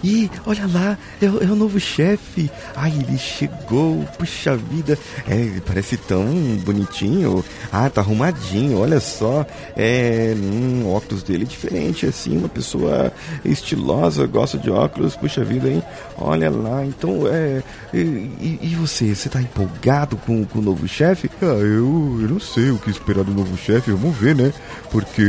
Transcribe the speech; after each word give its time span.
Ih, 0.00 0.30
olha 0.46 0.64
lá, 0.72 0.96
é, 1.20 1.24
é 1.26 1.50
o 1.50 1.56
novo 1.56 1.80
chefe. 1.80 2.48
Ai, 2.76 2.92
ele 3.00 3.18
chegou, 3.18 4.04
puxa 4.16 4.56
vida. 4.56 4.96
É, 5.28 5.60
parece 5.66 5.96
tão 5.96 6.24
bonitinho. 6.64 7.44
Ah, 7.72 7.90
tá 7.90 8.00
arrumadinho, 8.00 8.78
olha 8.78 9.00
só. 9.00 9.44
É, 9.76 10.36
hum, 10.36 10.84
óculos 10.86 11.24
dele 11.24 11.42
é 11.42 11.46
diferente, 11.48 12.06
assim, 12.06 12.38
uma 12.38 12.48
pessoa 12.48 13.12
estilosa, 13.44 14.24
gosta 14.28 14.56
de 14.56 14.70
óculos, 14.70 15.16
puxa 15.16 15.42
vida, 15.44 15.68
hein? 15.68 15.82
Olha 16.16 16.48
lá, 16.48 16.84
então, 16.86 17.26
é. 17.26 17.60
E, 17.92 17.98
e- 17.98 18.58
e 18.62 18.76
você, 18.76 19.12
você 19.12 19.28
tá 19.28 19.42
empolgado 19.42 20.16
com, 20.18 20.44
com 20.44 20.60
o 20.60 20.62
novo 20.62 20.86
chefe? 20.86 21.28
Ah, 21.42 21.46
eu, 21.46 22.18
eu 22.22 22.28
não 22.28 22.38
sei 22.38 22.70
o 22.70 22.78
que 22.78 22.88
esperar 22.88 23.24
do 23.24 23.34
novo 23.34 23.56
chefe, 23.56 23.90
vamos 23.90 24.16
ver, 24.16 24.36
né? 24.36 24.52
Porque 24.92 25.22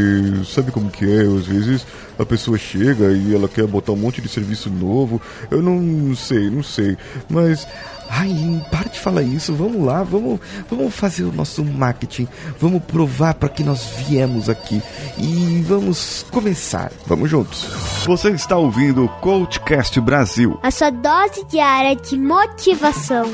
sabe 0.45 0.71
como 0.71 0.91
que 0.91 1.05
é? 1.05 1.21
Às 1.23 1.47
vezes 1.47 1.88
a 2.20 2.26
pessoa 2.26 2.58
chega 2.58 3.12
e 3.14 3.34
ela 3.34 3.48
quer 3.48 3.66
botar 3.66 3.94
um 3.94 3.98
monte 3.98 4.22
de 4.22 4.28
serviço 4.28 4.70
novo. 4.70 5.22
Eu 5.50 5.62
não 5.62 6.14
sei, 6.16 6.50
não 6.50 6.62
sei. 6.62 6.98
Mas 7.30 7.66
Ai, 8.12 8.66
para 8.72 8.90
de 8.90 9.00
falar 9.00 9.22
isso, 9.22 9.54
vamos 9.54 9.86
lá, 9.86 10.02
vamos, 10.02 10.40
vamos 10.68 10.96
fazer 10.96 11.26
o 11.26 11.32
nosso 11.32 11.63
marketing, 11.63 12.27
vamos 12.60 12.82
provar 12.84 13.36
para 13.36 13.48
que 13.50 13.63
nós 13.63 13.86
viemos 14.08 14.50
aqui 14.50 14.82
e 15.16 15.63
vamos 15.68 16.26
começar. 16.32 16.91
Vamos 17.05 17.30
juntos. 17.30 17.66
você 18.08 18.32
está 18.32 18.58
ouvindo 18.58 19.05
o 19.05 19.10
Coachcast 19.20 20.02
Brasil. 20.02 20.60
A 20.63 20.72
sua 20.72 20.90
dose 20.90 21.46
diária 21.46 21.96
de 21.96 22.18
motivação. 22.18 23.32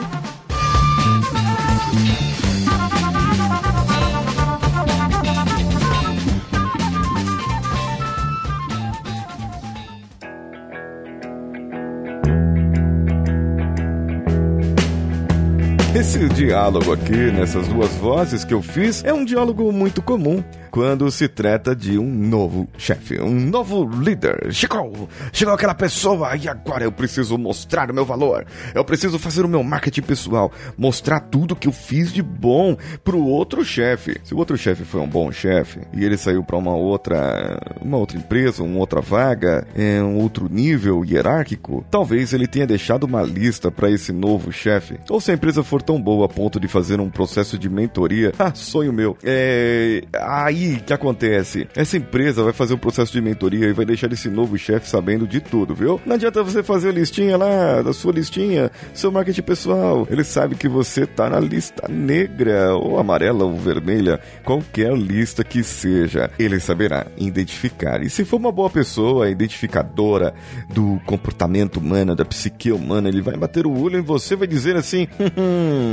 Esse 16.05 16.29
diálogo 16.29 16.93
aqui, 16.93 17.31
nessas 17.31 17.67
duas 17.67 17.91
vozes 17.95 18.45
que 18.45 18.53
eu 18.53 18.61
fiz, 18.61 19.03
é 19.03 19.11
um 19.11 19.25
diálogo 19.25 19.71
muito 19.71 20.03
comum 20.03 20.43
quando 20.75 21.09
se 21.09 21.29
trata 21.29 21.73
de 21.73 21.97
um 21.97 22.05
novo 22.05 22.67
chefe, 22.77 23.17
um 23.21 23.31
novo 23.31 23.89
líder. 23.89 24.51
Chegou! 24.51 25.07
Chegou 25.31 25.53
aquela 25.53 25.73
pessoa 25.73 26.35
e 26.35 26.49
agora 26.49 26.83
eu 26.83 26.91
preciso 26.91 27.37
mostrar 27.37 27.89
o 27.89 27.93
meu 27.93 28.03
valor. 28.03 28.45
Eu 28.73 28.83
preciso 28.83 29.17
fazer 29.17 29.45
o 29.45 29.47
meu 29.47 29.63
marketing 29.63 30.01
pessoal, 30.01 30.51
mostrar 30.77 31.21
tudo 31.21 31.55
que 31.55 31.69
eu 31.69 31.71
fiz 31.71 32.11
de 32.11 32.21
bom 32.21 32.75
pro 33.05 33.25
outro 33.25 33.63
chefe. 33.63 34.17
Se 34.25 34.33
o 34.33 34.37
outro 34.37 34.57
chefe 34.57 34.83
foi 34.83 34.99
um 34.99 35.07
bom 35.07 35.31
chefe 35.31 35.79
e 35.93 36.03
ele 36.03 36.17
saiu 36.17 36.43
para 36.43 36.57
uma 36.57 36.75
outra, 36.75 37.57
uma 37.81 37.95
outra 37.95 38.17
empresa, 38.17 38.61
uma 38.61 38.79
outra 38.79 38.99
vaga, 38.99 39.65
é 39.77 40.03
um 40.03 40.17
outro 40.17 40.49
nível 40.51 41.05
hierárquico, 41.05 41.85
talvez 41.89 42.33
ele 42.33 42.47
tenha 42.47 42.67
deixado 42.67 43.05
uma 43.05 43.21
lista 43.21 43.71
para 43.71 43.89
esse 43.89 44.11
novo 44.11 44.51
chefe. 44.51 44.99
Ou 45.09 45.21
se 45.21 45.31
a 45.31 45.35
empresa 45.35 45.63
for 45.63 45.81
tão 45.81 45.94
boa 45.99 46.25
a 46.25 46.29
ponto 46.29 46.59
de 46.59 46.67
fazer 46.67 46.99
um 46.99 47.09
processo 47.09 47.57
de 47.57 47.69
mentoria, 47.69 48.31
ah, 48.37 48.53
sonho 48.53 48.93
meu. 48.93 49.17
É, 49.23 50.03
aí 50.13 50.79
que 50.85 50.93
acontece? 50.93 51.67
Essa 51.75 51.97
empresa 51.97 52.43
vai 52.43 52.53
fazer 52.53 52.73
um 52.73 52.77
processo 52.77 53.11
de 53.11 53.21
mentoria 53.21 53.67
e 53.67 53.73
vai 53.73 53.85
deixar 53.85 54.11
esse 54.11 54.29
novo 54.29 54.57
chefe 54.57 54.89
sabendo 54.89 55.27
de 55.27 55.39
tudo, 55.39 55.73
viu? 55.73 55.99
Não 56.05 56.15
adianta 56.15 56.43
você 56.43 56.61
fazer 56.63 56.89
a 56.89 56.91
listinha 56.91 57.37
lá, 57.37 57.81
da 57.81 57.93
sua 57.93 58.11
listinha, 58.11 58.71
seu 58.93 59.11
marketing 59.11 59.41
pessoal. 59.41 60.07
Ele 60.09 60.23
sabe 60.23 60.55
que 60.55 60.67
você 60.67 61.05
tá 61.05 61.29
na 61.29 61.39
lista 61.39 61.87
negra, 61.89 62.75
ou 62.75 62.99
amarela, 62.99 63.45
ou 63.45 63.55
vermelha, 63.57 64.19
qualquer 64.43 64.93
lista 64.93 65.43
que 65.43 65.63
seja. 65.63 66.29
Ele 66.37 66.59
saberá 66.59 67.07
identificar. 67.17 68.01
E 68.03 68.09
se 68.09 68.23
for 68.23 68.37
uma 68.37 68.51
boa 68.51 68.69
pessoa, 68.69 69.29
identificadora 69.29 70.33
do 70.69 70.99
comportamento 71.05 71.77
humano, 71.77 72.15
da 72.15 72.25
psique 72.25 72.71
humana, 72.71 73.09
ele 73.09 73.21
vai 73.21 73.35
bater 73.35 73.65
o 73.65 73.81
olho 73.81 73.99
em 73.99 74.03
você, 74.03 74.35
vai 74.35 74.47
dizer 74.47 74.75
assim: 74.75 75.07
"Hum, 75.19 75.84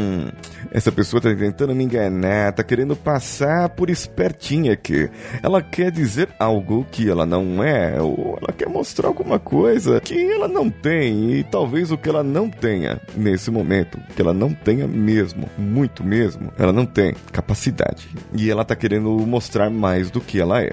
essa 0.71 0.91
pessoa 0.91 1.21
tá 1.21 1.35
tentando 1.35 1.75
me 1.75 1.85
enganar, 1.85 2.53
tá 2.53 2.63
querendo 2.63 2.97
passar 2.97 3.69
por 3.71 3.91
espertinha 3.91 4.73
aqui. 4.73 5.11
Ela 5.43 5.63
quer 5.63 5.91
dizer 5.91 6.29
algo 6.39 6.87
que 6.91 7.09
ela 7.09 7.27
não 7.27 7.63
é, 7.63 8.01
ou 8.01 8.39
ela 8.41 8.53
quer 8.53 8.69
mostrar 8.69 9.09
alguma 9.09 9.39
coisa 9.39 10.01
que 10.01 10.15
ela 10.15 10.49
não 10.49 10.71
tem, 10.71 11.33
e 11.33 11.45
talvez 11.45 11.91
o 11.91 11.99
que 11.99 12.09
ela 12.09 12.23
não 12.23 12.49
tenha 12.49 13.01
nesse 13.17 13.51
momento, 13.51 13.99
que 14.15 14.23
ela 14.23 14.33
não 14.33 14.53
tenha 14.53 14.87
mesmo, 14.87 15.49
muito 15.59 16.05
mesmo, 16.05 16.53
ela 16.59 16.73
não 16.73 16.87
tem 16.87 17.15
capacidade. 17.31 18.09
E 18.35 18.51
ela 18.51 18.65
tá 18.65 18.75
querendo 18.75 19.11
mostrar 19.27 19.71
mais 19.71 20.11
do 20.11 20.21
que 20.21 20.41
ela 20.41 20.63
é. 20.63 20.73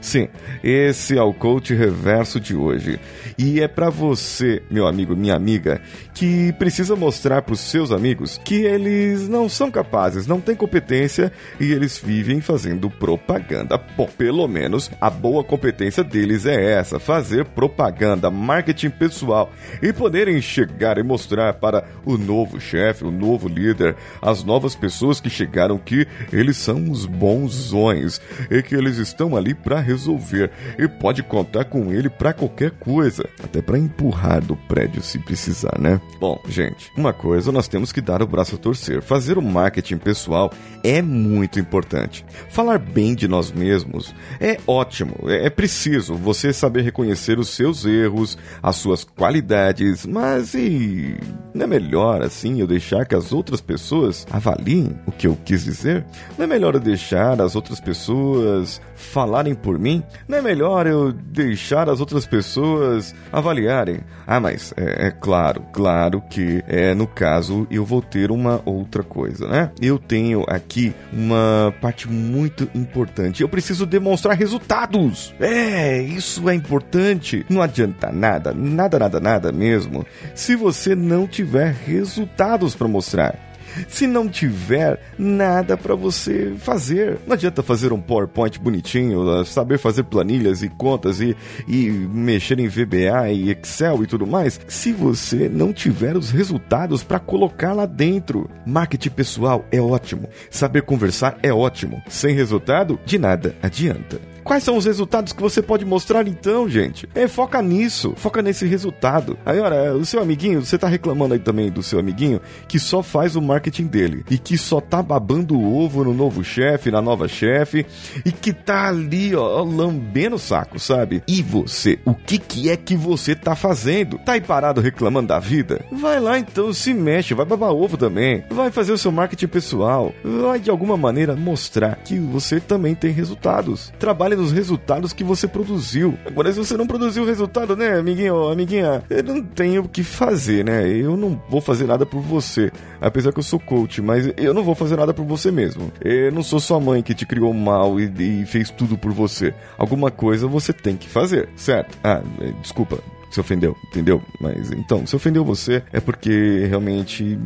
Sim, 0.00 0.28
esse 0.62 1.16
é 1.16 1.22
o 1.22 1.34
coach 1.34 1.74
reverso 1.74 2.40
de 2.40 2.54
hoje. 2.54 3.00
E 3.36 3.60
é 3.60 3.68
pra 3.68 3.90
você, 3.90 4.62
meu 4.70 4.86
amigo, 4.86 5.16
minha 5.16 5.34
amiga, 5.34 5.80
que 6.12 6.52
precisa 6.54 6.94
mostrar 6.96 7.42
pros 7.42 7.60
seus 7.60 7.90
amigos 7.90 8.33
que 8.38 8.62
eles 8.62 9.28
não 9.28 9.48
são 9.48 9.70
capazes, 9.70 10.26
não 10.26 10.40
têm 10.40 10.54
competência 10.54 11.32
e 11.60 11.72
eles 11.72 11.98
vivem 11.98 12.40
fazendo 12.40 12.90
propaganda. 12.90 13.78
Bom, 13.96 14.08
pelo 14.18 14.46
menos 14.48 14.90
a 15.00 15.10
boa 15.10 15.44
competência 15.44 16.02
deles 16.02 16.46
é 16.46 16.72
essa: 16.72 16.98
fazer 16.98 17.44
propaganda, 17.44 18.30
marketing 18.30 18.90
pessoal 18.90 19.52
e 19.82 19.92
poderem 19.92 20.40
chegar 20.40 20.98
e 20.98 21.02
mostrar 21.02 21.54
para 21.54 21.84
o 22.04 22.16
novo 22.16 22.60
chefe, 22.60 23.04
o 23.04 23.10
novo 23.10 23.48
líder, 23.48 23.96
as 24.20 24.44
novas 24.44 24.74
pessoas 24.74 25.20
que 25.20 25.30
chegaram 25.30 25.78
que 25.78 26.06
eles 26.32 26.56
são 26.56 26.90
os 26.90 27.06
bonzões 27.06 28.20
e 28.50 28.62
que 28.62 28.74
eles 28.74 28.98
estão 28.98 29.36
ali 29.36 29.54
para 29.54 29.80
resolver 29.80 30.50
e 30.78 30.88
pode 30.88 31.22
contar 31.22 31.64
com 31.64 31.92
ele 31.92 32.08
para 32.08 32.32
qualquer 32.32 32.70
coisa, 32.72 33.28
até 33.42 33.60
para 33.60 33.78
empurrar 33.78 34.42
do 34.42 34.56
prédio 34.56 35.02
se 35.02 35.18
precisar, 35.18 35.78
né? 35.78 36.00
Bom, 36.18 36.40
gente, 36.48 36.90
uma 36.96 37.12
coisa 37.12 37.52
nós 37.52 37.68
temos 37.68 37.92
que 37.92 38.00
dar 38.00 38.22
o 38.24 38.28
braço 38.28 38.56
a 38.56 38.58
torcer. 38.58 39.02
Fazer 39.02 39.38
o 39.38 39.42
marketing 39.42 39.98
pessoal 39.98 40.52
é 40.82 41.00
muito 41.00 41.60
importante. 41.60 42.26
Falar 42.50 42.78
bem 42.78 43.14
de 43.14 43.28
nós 43.28 43.52
mesmos 43.52 44.14
é 44.40 44.58
ótimo, 44.66 45.14
é 45.28 45.44
é 45.44 45.50
preciso 45.50 46.14
você 46.14 46.54
saber 46.54 46.80
reconhecer 46.80 47.38
os 47.38 47.50
seus 47.50 47.84
erros, 47.84 48.38
as 48.62 48.76
suas 48.76 49.04
qualidades, 49.04 50.06
mas 50.06 50.54
e 50.54 51.18
não 51.52 51.64
é 51.64 51.66
melhor 51.66 52.22
assim 52.22 52.60
eu 52.60 52.66
deixar 52.66 53.04
que 53.04 53.14
as 53.14 53.30
outras 53.30 53.60
pessoas 53.60 54.26
avaliem 54.30 54.98
o 55.06 55.12
que 55.12 55.26
eu 55.26 55.36
quis 55.44 55.64
dizer? 55.64 56.02
Não 56.38 56.44
é 56.44 56.46
melhor 56.46 56.74
eu 56.74 56.80
deixar 56.80 57.42
as 57.42 57.54
outras 57.54 57.78
pessoas 57.78 58.80
falarem 59.04 59.54
por 59.54 59.78
mim? 59.78 60.02
Não 60.26 60.38
é 60.38 60.42
melhor 60.42 60.86
eu 60.86 61.12
deixar 61.12 61.88
as 61.88 62.00
outras 62.00 62.26
pessoas 62.26 63.14
avaliarem? 63.32 64.00
Ah, 64.26 64.40
mas 64.40 64.72
é, 64.76 65.08
é 65.08 65.10
claro, 65.10 65.64
claro 65.72 66.22
que 66.30 66.62
é 66.66 66.94
no 66.94 67.06
caso 67.06 67.66
eu 67.70 67.84
vou 67.84 68.02
ter 68.02 68.30
uma 68.30 68.60
outra 68.64 69.02
coisa, 69.02 69.46
né? 69.46 69.70
Eu 69.80 69.98
tenho 69.98 70.44
aqui 70.48 70.94
uma 71.12 71.74
parte 71.80 72.08
muito 72.08 72.68
importante. 72.74 73.42
Eu 73.42 73.48
preciso 73.48 73.86
demonstrar 73.86 74.36
resultados. 74.36 75.34
É, 75.38 76.00
isso 76.00 76.48
é 76.48 76.54
importante. 76.54 77.44
Não 77.48 77.62
adianta 77.62 78.10
nada, 78.10 78.52
nada, 78.52 78.98
nada, 78.98 79.20
nada 79.20 79.52
mesmo, 79.52 80.04
se 80.34 80.56
você 80.56 80.94
não 80.94 81.26
tiver 81.26 81.72
resultados 81.72 82.74
para 82.74 82.88
mostrar 82.88 83.53
se 83.88 84.06
não 84.06 84.28
tiver 84.28 85.00
nada 85.18 85.76
para 85.76 85.94
você 85.94 86.54
fazer. 86.58 87.18
Não 87.26 87.34
adianta 87.34 87.62
fazer 87.62 87.92
um 87.92 88.00
PowerPoint 88.00 88.58
bonitinho, 88.58 89.44
saber 89.44 89.78
fazer 89.78 90.04
planilhas 90.04 90.62
e 90.62 90.68
contas 90.68 91.20
e, 91.20 91.36
e 91.66 91.88
mexer 91.90 92.58
em 92.58 92.68
VBA 92.68 93.30
e 93.32 93.50
Excel 93.50 94.02
e 94.02 94.06
tudo 94.06 94.26
mais, 94.26 94.60
se 94.68 94.92
você 94.92 95.48
não 95.48 95.72
tiver 95.72 96.16
os 96.16 96.30
resultados 96.30 97.02
para 97.02 97.18
colocar 97.18 97.72
lá 97.72 97.86
dentro. 97.86 98.50
Marketing 98.66 99.10
pessoal 99.10 99.64
é 99.70 99.80
ótimo, 99.80 100.28
saber 100.50 100.82
conversar 100.82 101.38
é 101.42 101.52
ótimo. 101.52 102.02
Sem 102.08 102.34
resultado, 102.34 102.98
de 103.04 103.18
nada 103.18 103.54
adianta. 103.62 104.33
Quais 104.44 104.62
são 104.62 104.76
os 104.76 104.84
resultados 104.84 105.32
que 105.32 105.40
você 105.40 105.62
pode 105.62 105.86
mostrar 105.86 106.28
então, 106.28 106.68
gente? 106.68 107.08
É, 107.14 107.26
foca 107.26 107.62
nisso, 107.62 108.12
foca 108.14 108.42
nesse 108.42 108.66
resultado. 108.66 109.38
Aí, 109.44 109.58
olha, 109.58 109.94
o 109.94 110.04
seu 110.04 110.20
amiguinho, 110.20 110.62
você 110.62 110.76
tá 110.76 110.86
reclamando 110.86 111.32
aí 111.32 111.40
também 111.40 111.70
do 111.70 111.82
seu 111.82 111.98
amiguinho 111.98 112.40
que 112.68 112.78
só 112.78 113.02
faz 113.02 113.36
o 113.36 113.42
marketing 113.42 113.86
dele 113.86 114.22
e 114.30 114.36
que 114.36 114.58
só 114.58 114.82
tá 114.82 115.02
babando 115.02 115.58
o 115.58 115.82
ovo 115.82 116.04
no 116.04 116.12
novo 116.12 116.44
chefe, 116.44 116.90
na 116.90 117.00
nova 117.00 117.26
chefe 117.26 117.86
e 118.24 118.30
que 118.30 118.52
tá 118.52 118.88
ali, 118.88 119.34
ó, 119.34 119.62
lambendo 119.62 120.36
o 120.36 120.38
saco, 120.38 120.78
sabe? 120.78 121.22
E 121.26 121.42
você, 121.42 121.98
o 122.04 122.14
que 122.14 122.38
que 122.38 122.68
é 122.68 122.76
que 122.76 122.94
você 122.94 123.34
tá 123.34 123.56
fazendo? 123.56 124.18
Tá 124.18 124.32
aí 124.32 124.42
parado 124.42 124.82
reclamando 124.82 125.28
da 125.28 125.38
vida? 125.38 125.82
Vai 125.90 126.20
lá 126.20 126.38
então, 126.38 126.70
se 126.72 126.92
mexe, 126.92 127.32
vai 127.32 127.46
babar 127.46 127.72
ovo 127.72 127.96
também. 127.96 128.44
Vai 128.50 128.70
fazer 128.70 128.92
o 128.92 128.98
seu 128.98 129.10
marketing 129.10 129.48
pessoal. 129.48 130.12
Vai 130.22 130.60
de 130.60 130.68
alguma 130.68 130.98
maneira 130.98 131.34
mostrar 131.34 131.96
que 131.96 132.18
você 132.18 132.60
também 132.60 132.94
tem 132.94 133.10
resultados. 133.10 133.90
Trabalha 133.98 134.33
fale 134.34 134.36
nos 134.36 134.52
resultados 134.52 135.12
que 135.12 135.24
você 135.24 135.46
produziu. 135.46 136.18
Agora, 136.26 136.52
se 136.52 136.58
você 136.58 136.76
não 136.76 136.86
produziu 136.86 137.22
o 137.22 137.26
resultado, 137.26 137.76
né, 137.76 137.98
amiguinho, 137.98 138.48
amiguinha, 138.48 139.02
eu 139.08 139.22
não 139.22 139.42
tenho 139.42 139.82
o 139.82 139.88
que 139.88 140.02
fazer, 140.02 140.64
né? 140.64 140.86
Eu 140.88 141.16
não 141.16 141.40
vou 141.48 141.60
fazer 141.60 141.86
nada 141.86 142.04
por 142.04 142.20
você. 142.20 142.70
Apesar 143.00 143.32
que 143.32 143.38
eu 143.38 143.42
sou 143.42 143.58
coach, 143.58 144.02
mas 144.02 144.32
eu 144.36 144.52
não 144.52 144.64
vou 144.64 144.74
fazer 144.74 144.96
nada 144.96 145.14
por 145.14 145.24
você 145.24 145.50
mesmo. 145.50 145.92
Eu 146.02 146.32
não 146.32 146.42
sou 146.42 146.60
sua 146.60 146.80
mãe 146.80 147.02
que 147.02 147.14
te 147.14 147.24
criou 147.24 147.52
mal 147.54 147.98
e, 147.98 148.42
e 148.42 148.46
fez 148.46 148.70
tudo 148.70 148.98
por 148.98 149.12
você. 149.12 149.54
Alguma 149.78 150.10
coisa 150.10 150.46
você 150.46 150.72
tem 150.72 150.96
que 150.96 151.08
fazer, 151.08 151.48
certo? 151.56 151.96
Ah, 152.02 152.22
é, 152.40 152.52
desculpa, 152.60 152.98
se 153.30 153.40
ofendeu, 153.40 153.76
entendeu? 153.88 154.22
Mas 154.40 154.70
então, 154.72 155.06
se 155.06 155.14
ofendeu 155.14 155.44
você 155.44 155.82
é 155.92 156.00
porque 156.00 156.66
realmente 156.68 157.38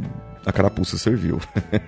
a 0.48 0.52
carapuça 0.52 0.96
serviu. 0.96 1.38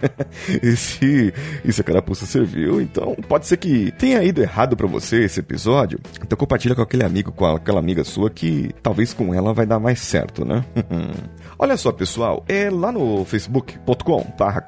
e, 0.62 0.76
se, 0.76 1.32
e 1.64 1.72
se 1.72 1.80
a 1.80 1.84
carapuça 1.84 2.26
serviu, 2.26 2.80
então 2.80 3.16
pode 3.26 3.46
ser 3.46 3.56
que 3.56 3.90
tenha 3.92 4.22
ido 4.22 4.42
errado 4.42 4.76
para 4.76 4.86
você 4.86 5.24
esse 5.24 5.40
episódio. 5.40 5.98
Então 6.22 6.36
compartilha 6.36 6.74
com 6.74 6.82
aquele 6.82 7.04
amigo, 7.04 7.32
com 7.32 7.46
aquela 7.46 7.80
amiga 7.80 8.04
sua 8.04 8.28
que 8.28 8.70
talvez 8.82 9.14
com 9.14 9.34
ela 9.34 9.54
vai 9.54 9.64
dar 9.64 9.78
mais 9.78 10.00
certo, 10.00 10.44
né? 10.44 10.64
Olha 11.58 11.76
só, 11.76 11.90
pessoal, 11.90 12.44
é 12.48 12.68
lá 12.70 12.92
no 12.92 13.24
facebook.com 13.24 14.26
barra 14.38 14.60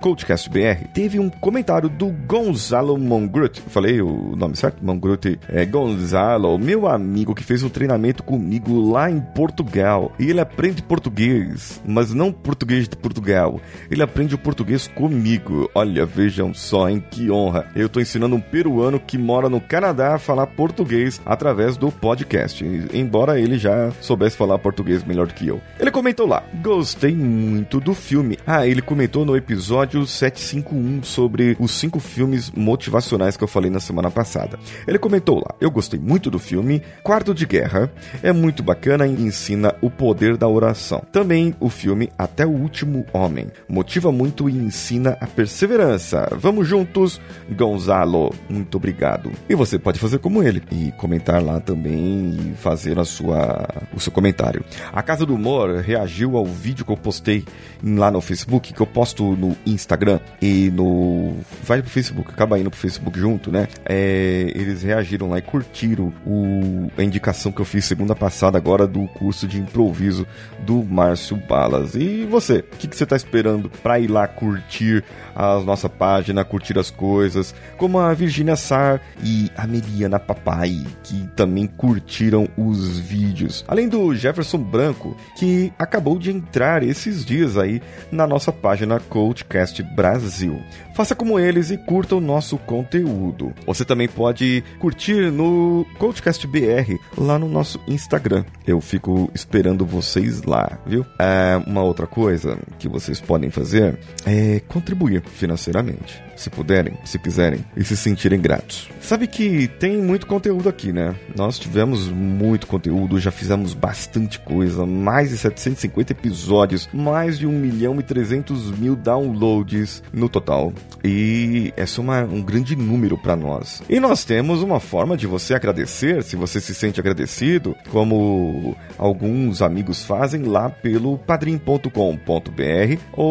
teve 0.94 1.18
um 1.18 1.28
comentário 1.28 1.88
do 1.88 2.08
Gonzalo 2.26 2.98
Mongrut. 2.98 3.60
Falei 3.68 4.00
o 4.00 4.34
nome 4.36 4.56
certo? 4.56 4.84
Mongrut 4.84 5.38
é 5.48 5.64
Gonzalo, 5.64 6.58
meu 6.58 6.86
amigo 6.86 7.34
que 7.34 7.44
fez 7.44 7.62
um 7.62 7.68
treinamento 7.68 8.22
comigo 8.22 8.80
lá 8.80 9.10
em 9.10 9.20
Portugal. 9.20 10.12
E 10.18 10.30
ele 10.30 10.40
aprende 10.40 10.82
português, 10.82 11.80
mas 11.86 12.12
não 12.12 12.32
português 12.32 12.88
de 12.88 12.96
Portugal 12.96 13.60
ele 13.90 14.02
aprende 14.02 14.34
o 14.34 14.38
português 14.38 14.88
comigo. 14.88 15.70
Olha, 15.74 16.04
vejam 16.04 16.52
só, 16.54 16.88
em 16.88 17.00
que 17.00 17.30
honra. 17.30 17.66
Eu 17.74 17.86
estou 17.86 18.00
ensinando 18.02 18.36
um 18.36 18.40
peruano 18.40 19.00
que 19.00 19.18
mora 19.18 19.48
no 19.48 19.60
Canadá 19.60 20.14
a 20.14 20.18
falar 20.18 20.46
português 20.46 21.20
através 21.24 21.76
do 21.76 21.90
podcast, 21.90 22.64
embora 22.92 23.38
ele 23.38 23.58
já 23.58 23.90
soubesse 24.00 24.36
falar 24.36 24.58
português 24.58 25.04
melhor 25.04 25.26
do 25.26 25.34
que 25.34 25.46
eu. 25.46 25.60
Ele 25.78 25.90
comentou 25.90 26.26
lá: 26.26 26.42
"Gostei 26.62 27.14
muito 27.14 27.80
do 27.80 27.94
filme". 27.94 28.38
Ah, 28.46 28.66
ele 28.66 28.82
comentou 28.82 29.24
no 29.24 29.36
episódio 29.36 30.06
751 30.06 31.02
sobre 31.02 31.56
os 31.58 31.72
cinco 31.72 32.00
filmes 32.00 32.50
motivacionais 32.50 33.36
que 33.36 33.44
eu 33.44 33.48
falei 33.48 33.70
na 33.70 33.80
semana 33.80 34.10
passada. 34.10 34.58
Ele 34.86 34.98
comentou 34.98 35.38
lá: 35.38 35.54
"Eu 35.60 35.70
gostei 35.70 35.98
muito 35.98 36.30
do 36.30 36.38
filme 36.38 36.82
Quarto 37.02 37.34
de 37.34 37.46
Guerra. 37.46 37.90
É 38.22 38.32
muito 38.32 38.62
bacana 38.62 39.06
e 39.06 39.12
ensina 39.12 39.74
o 39.80 39.90
poder 39.90 40.36
da 40.36 40.48
oração. 40.48 41.02
Também 41.12 41.54
o 41.60 41.68
filme 41.68 42.10
Até 42.18 42.46
o 42.46 42.50
Último 42.50 43.04
Homem 43.12 43.48
motiva 43.72 44.12
muito 44.12 44.50
e 44.50 44.52
ensina 44.52 45.16
a 45.18 45.26
perseverança. 45.26 46.28
Vamos 46.38 46.68
juntos, 46.68 47.18
Gonzalo. 47.50 48.34
Muito 48.48 48.76
obrigado. 48.76 49.32
E 49.48 49.54
você 49.54 49.78
pode 49.78 49.98
fazer 49.98 50.18
como 50.18 50.42
ele 50.42 50.62
e 50.70 50.92
comentar 50.92 51.42
lá 51.42 51.58
também 51.58 52.36
e 52.36 52.54
fazer 52.56 52.98
a 52.98 53.04
sua, 53.04 53.66
o 53.94 53.98
seu 53.98 54.12
comentário. 54.12 54.62
A 54.92 55.02
Casa 55.02 55.24
do 55.24 55.34
Humor 55.34 55.78
reagiu 55.78 56.36
ao 56.36 56.44
vídeo 56.44 56.84
que 56.84 56.92
eu 56.92 56.96
postei 56.98 57.44
lá 57.82 58.10
no 58.10 58.20
Facebook, 58.20 58.74
que 58.74 58.80
eu 58.80 58.86
posto 58.86 59.24
no 59.36 59.56
Instagram 59.64 60.20
e 60.40 60.70
no. 60.70 61.36
Vai 61.64 61.80
pro 61.80 61.90
Facebook, 61.90 62.30
acaba 62.30 62.58
indo 62.58 62.70
pro 62.70 62.78
Facebook 62.78 63.18
junto, 63.18 63.50
né? 63.50 63.68
É, 63.86 64.52
eles 64.54 64.82
reagiram 64.82 65.30
lá 65.30 65.38
e 65.38 65.42
curtiram 65.42 66.12
o, 66.26 66.90
a 66.96 67.02
indicação 67.02 67.50
que 67.50 67.60
eu 67.60 67.64
fiz 67.64 67.86
segunda 67.86 68.14
passada 68.14 68.58
agora 68.58 68.86
do 68.86 69.06
curso 69.08 69.46
de 69.48 69.58
improviso 69.58 70.26
do 70.60 70.84
Márcio 70.84 71.36
Balas. 71.36 71.94
E 71.94 72.26
você, 72.26 72.58
o 72.58 72.76
que, 72.76 72.86
que 72.86 72.96
você 72.96 73.06
tá 73.06 73.16
esperando? 73.16 73.61
Esperando 73.62 73.70
para 73.82 73.98
ir 73.98 74.08
lá 74.08 74.26
curtir 74.26 75.04
a 75.34 75.60
nossa 75.60 75.88
página, 75.88 76.44
curtir 76.44 76.78
as 76.78 76.90
coisas, 76.90 77.54
como 77.76 77.98
a 77.98 78.12
Virginia 78.14 78.56
Sar 78.56 79.00
e 79.22 79.50
a 79.56 79.66
Meliana 79.66 80.18
Papai, 80.18 80.84
que 81.02 81.26
também 81.36 81.66
curtiram 81.66 82.48
os 82.56 82.98
vídeos. 82.98 83.64
Além 83.68 83.88
do 83.88 84.14
Jefferson 84.14 84.58
Branco, 84.58 85.16
que 85.36 85.72
acabou 85.78 86.18
de 86.18 86.30
entrar 86.30 86.82
esses 86.82 87.24
dias 87.24 87.56
aí 87.56 87.80
na 88.10 88.26
nossa 88.26 88.52
página 88.52 89.00
Coachcast 89.00 89.82
Brasil. 89.82 90.60
Faça 90.94 91.14
como 91.14 91.38
eles 91.38 91.70
e 91.70 91.78
curta 91.78 92.14
o 92.14 92.20
nosso 92.20 92.58
conteúdo. 92.58 93.52
Você 93.66 93.84
também 93.84 94.08
pode 94.08 94.62
curtir 94.78 95.30
no 95.30 95.86
Coachcast 95.98 96.46
BR 96.46 96.98
lá 97.16 97.38
no 97.38 97.48
nosso 97.48 97.80
Instagram. 97.88 98.44
Eu 98.66 98.80
fico 98.80 99.30
esperando 99.34 99.86
vocês 99.86 100.42
lá, 100.42 100.78
viu? 100.86 101.06
É, 101.18 101.60
uma 101.66 101.82
outra 101.82 102.06
coisa 102.06 102.58
que 102.78 102.88
vocês 102.88 103.20
podem 103.20 103.50
fazer 103.52 103.98
é 104.26 104.60
contribuir 104.68 105.22
financeiramente 105.22 106.22
se 106.42 106.50
puderem, 106.50 106.94
se 107.04 107.18
quiserem, 107.18 107.64
e 107.76 107.84
se 107.84 107.96
sentirem 107.96 108.40
gratos. 108.40 108.88
Sabe 109.00 109.26
que 109.26 109.68
tem 109.68 109.96
muito 109.98 110.26
conteúdo 110.26 110.68
aqui, 110.68 110.92
né? 110.92 111.14
Nós 111.36 111.58
tivemos 111.58 112.08
muito 112.08 112.66
conteúdo, 112.66 113.20
já 113.20 113.30
fizemos 113.30 113.74
bastante 113.74 114.40
coisa, 114.40 114.84
mais 114.84 115.30
de 115.30 115.38
750 115.38 116.12
episódios, 116.12 116.88
mais 116.92 117.38
de 117.38 117.46
1 117.46 117.50
milhão 117.50 118.00
e 118.00 118.02
300 118.02 118.76
mil 118.78 118.96
downloads 118.96 120.02
no 120.12 120.28
total. 120.28 120.72
E 121.04 121.72
essa 121.76 122.00
é 122.00 122.02
uma, 122.02 122.22
um 122.22 122.42
grande 122.42 122.74
número 122.74 123.16
para 123.16 123.36
nós. 123.36 123.82
E 123.88 124.00
nós 124.00 124.24
temos 124.24 124.62
uma 124.62 124.80
forma 124.80 125.16
de 125.16 125.26
você 125.26 125.54
agradecer, 125.54 126.22
se 126.22 126.36
você 126.36 126.60
se 126.60 126.74
sente 126.74 127.00
agradecido, 127.00 127.76
como 127.90 128.76
alguns 128.98 129.62
amigos 129.62 130.04
fazem 130.04 130.42
lá 130.42 130.68
pelo 130.68 131.18
padrim.com.br 131.18 131.90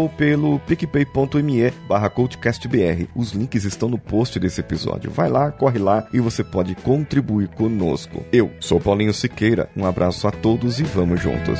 ou 0.01 0.09
pelo 0.09 0.59
picpay.me 0.59 1.71
barra 1.87 2.09
coachcastbr. 2.09 3.07
Os 3.15 3.31
links 3.31 3.63
estão 3.65 3.87
no 3.87 3.97
post 3.97 4.39
desse 4.39 4.59
episódio. 4.61 5.11
Vai 5.11 5.29
lá, 5.29 5.51
corre 5.51 5.77
lá 5.77 6.07
e 6.11 6.19
você 6.19 6.43
pode 6.43 6.73
contribuir 6.75 7.47
conosco. 7.49 8.23
Eu 8.31 8.51
sou 8.59 8.79
Paulinho 8.79 9.13
Siqueira. 9.13 9.69
Um 9.77 9.85
abraço 9.85 10.27
a 10.27 10.31
todos 10.31 10.79
e 10.79 10.83
vamos 10.83 11.21
juntos. 11.21 11.59